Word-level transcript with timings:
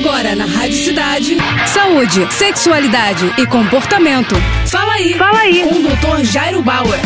Agora 0.00 0.34
na 0.34 0.46
Rádio 0.46 0.78
Cidade. 0.78 1.36
Saúde, 1.66 2.26
sexualidade 2.32 3.34
e 3.36 3.46
comportamento. 3.46 4.34
Fala 4.66 4.94
aí. 4.94 5.12
Fala 5.12 5.40
aí. 5.40 5.62
Com 5.62 5.74
o 5.74 5.82
Dr. 5.82 6.24
Jairo 6.24 6.62
Bauer. 6.62 6.98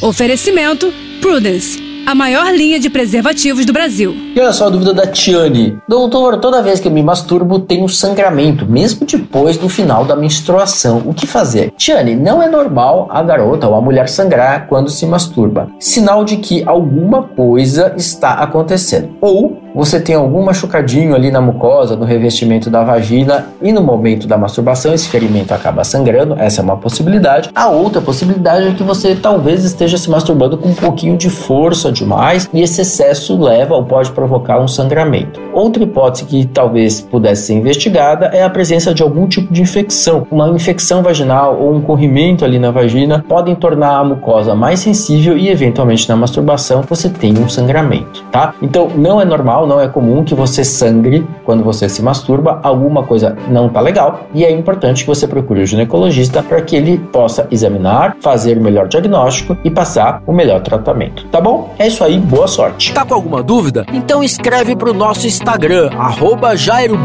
Oferecimento 0.00 0.90
Prudence 1.20 1.92
a 2.06 2.14
maior 2.14 2.52
linha 2.52 2.80
de 2.80 2.90
preservativos 2.90 3.64
do 3.64 3.72
Brasil. 3.72 4.14
E 4.34 4.40
olha 4.40 4.52
só 4.52 4.66
a 4.66 4.70
dúvida 4.70 4.92
da 4.92 5.06
Tiane. 5.06 5.78
Doutor, 5.88 6.38
toda 6.38 6.62
vez 6.62 6.80
que 6.80 6.88
eu 6.88 6.92
me 6.92 7.02
masturbo 7.02 7.60
tenho 7.60 7.88
sangramento, 7.88 8.66
mesmo 8.66 9.06
depois 9.06 9.56
do 9.56 9.68
final 9.68 10.04
da 10.04 10.16
menstruação. 10.16 11.02
O 11.06 11.14
que 11.14 11.26
fazer? 11.26 11.72
Tiane, 11.76 12.14
não 12.14 12.42
é 12.42 12.48
normal 12.48 13.08
a 13.10 13.22
garota 13.22 13.68
ou 13.68 13.74
a 13.74 13.80
mulher 13.80 14.08
sangrar 14.08 14.66
quando 14.66 14.90
se 14.90 15.06
masturba. 15.06 15.70
Sinal 15.78 16.24
de 16.24 16.38
que 16.38 16.64
alguma 16.66 17.22
coisa 17.22 17.94
está 17.96 18.34
acontecendo. 18.34 19.16
Ou 19.20 19.61
você 19.74 20.00
tem 20.00 20.14
algum 20.14 20.42
machucadinho 20.42 21.14
ali 21.14 21.30
na 21.30 21.40
mucosa, 21.40 21.96
no 21.96 22.04
revestimento 22.04 22.68
da 22.68 22.82
vagina 22.82 23.46
e 23.60 23.72
no 23.72 23.82
momento 23.82 24.26
da 24.26 24.36
masturbação 24.36 24.92
esse 24.92 25.08
ferimento 25.08 25.52
acaba 25.52 25.84
sangrando, 25.84 26.34
essa 26.38 26.60
é 26.60 26.64
uma 26.64 26.76
possibilidade. 26.76 27.50
A 27.54 27.68
outra 27.68 28.00
possibilidade 28.00 28.68
é 28.68 28.74
que 28.74 28.82
você 28.82 29.14
talvez 29.14 29.64
esteja 29.64 29.96
se 29.96 30.10
masturbando 30.10 30.58
com 30.58 30.68
um 30.68 30.74
pouquinho 30.74 31.16
de 31.16 31.30
força 31.30 31.90
demais 31.90 32.48
e 32.52 32.60
esse 32.60 32.80
excesso 32.80 33.40
leva 33.40 33.74
ou 33.74 33.84
pode 33.84 34.10
provocar 34.12 34.60
um 34.60 34.68
sangramento. 34.68 35.40
Outra 35.52 35.82
hipótese 35.82 36.24
que 36.24 36.46
talvez 36.46 37.00
pudesse 37.00 37.46
ser 37.46 37.54
investigada 37.54 38.26
é 38.26 38.42
a 38.42 38.50
presença 38.50 38.94
de 38.94 39.02
algum 39.02 39.26
tipo 39.26 39.52
de 39.52 39.62
infecção. 39.62 40.26
Uma 40.30 40.48
infecção 40.48 41.02
vaginal 41.02 41.58
ou 41.58 41.74
um 41.74 41.80
corrimento 41.80 42.44
ali 42.44 42.58
na 42.58 42.70
vagina 42.70 43.24
podem 43.28 43.54
tornar 43.54 43.98
a 43.98 44.04
mucosa 44.04 44.54
mais 44.54 44.80
sensível 44.80 45.36
e 45.36 45.48
eventualmente 45.48 46.08
na 46.08 46.16
masturbação 46.16 46.82
você 46.88 47.08
tem 47.08 47.38
um 47.38 47.48
sangramento, 47.48 48.21
tá? 48.32 48.54
Então 48.60 48.88
não 48.96 49.20
é 49.20 49.24
normal 49.24 49.66
não 49.66 49.80
é 49.80 49.86
comum 49.86 50.24
que 50.24 50.34
você 50.34 50.64
sangre 50.64 51.24
quando 51.44 51.62
você 51.62 51.88
se 51.88 52.02
masturba, 52.02 52.58
alguma 52.62 53.04
coisa 53.04 53.36
não 53.48 53.68
tá 53.68 53.80
legal 53.80 54.26
e 54.34 54.44
é 54.44 54.50
importante 54.50 55.02
que 55.02 55.08
você 55.08 55.28
procure 55.28 55.62
o 55.62 55.66
ginecologista 55.66 56.42
para 56.42 56.60
que 56.62 56.74
ele 56.74 56.98
possa 56.98 57.46
examinar, 57.50 58.16
fazer 58.20 58.56
o 58.56 58.62
melhor 58.62 58.88
diagnóstico 58.88 59.56
e 59.62 59.70
passar 59.70 60.22
o 60.26 60.32
melhor 60.32 60.60
tratamento. 60.60 61.26
Tá 61.28 61.40
bom? 61.40 61.74
É 61.78 61.86
isso 61.86 62.02
aí, 62.02 62.18
boa 62.18 62.48
sorte. 62.48 62.94
Tá 62.94 63.04
com 63.04 63.14
alguma 63.14 63.42
dúvida? 63.42 63.84
Então 63.92 64.24
escreve 64.24 64.74
pro 64.74 64.94
nosso 64.94 65.26
Instagram, 65.26 65.90
arroba 65.98 66.56
Jairo 66.56 66.98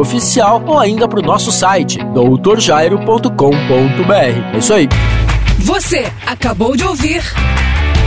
Oficial, 0.00 0.62
ou 0.66 0.78
ainda 0.78 1.08
pro 1.08 1.22
nosso 1.22 1.50
site, 1.50 1.98
doutorjairo.com.br. 2.12 4.54
É 4.54 4.58
isso 4.58 4.74
aí. 4.74 4.88
Você 5.58 6.04
acabou 6.26 6.76
de 6.76 6.84
ouvir 6.84 7.22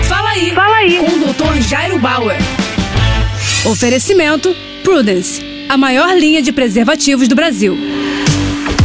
Fala 0.03 0.29
aí, 0.29 0.51
Fala 0.51 0.75
aí. 0.77 0.97
com 0.97 1.05
o 1.05 1.33
Dr. 1.33 1.61
Jairo 1.61 1.99
Bauer. 1.99 2.37
Oferecimento 3.67 4.55
Prudence, 4.81 5.43
a 5.67 5.75
maior 5.75 6.15
linha 6.15 6.41
de 6.41 6.53
preservativos 6.53 7.27
do 7.27 7.35
Brasil. 7.35 7.77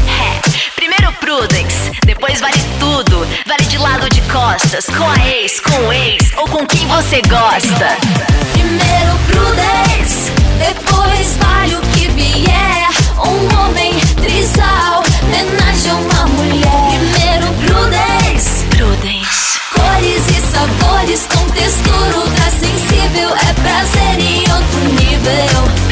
É, 0.09 0.71
primeiro 0.75 1.13
Prudence, 1.21 1.93
depois 2.05 2.41
vale 2.41 2.59
tudo. 2.81 3.25
Vale 3.47 3.65
de 3.69 3.79
lado 3.79 4.09
de 4.11 4.21
costas, 4.23 4.87
com 4.87 5.09
a 5.09 5.29
ex, 5.29 5.61
com 5.61 5.87
o 5.87 5.93
ex 5.93 6.33
ou 6.37 6.49
com 6.49 6.67
quem 6.67 6.85
você 6.89 7.23
gosta. 7.23 8.32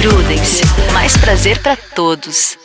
Prudence, 0.00 0.62
mais 0.94 1.14
prazer 1.18 1.58
para 1.60 1.76
todos. 1.76 2.60